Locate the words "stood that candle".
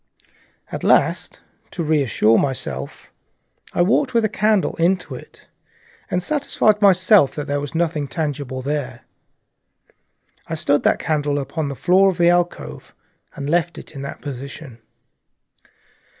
10.55-11.37